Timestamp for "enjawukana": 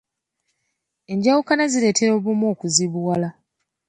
1.11-1.63